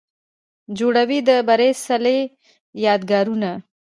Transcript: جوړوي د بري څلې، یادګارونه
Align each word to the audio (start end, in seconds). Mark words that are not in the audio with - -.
جوړوي 0.77 1.19
د 1.27 1.29
بري 1.47 1.71
څلې، 1.85 2.19
یادګارونه 2.85 3.49